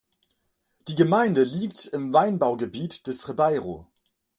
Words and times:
Die 0.87 0.95
Gemeinde 0.95 1.43
liegt 1.43 1.85
im 1.85 2.11
Weinbaugebiet 2.11 3.05
des 3.05 3.29
Ribeiro. 3.29 3.85